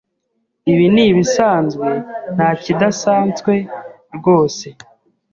Ibi 0.71 0.85
nibisanzwe 0.93 1.89
ntakidanswe 2.35 3.53
rwose? 4.17 4.65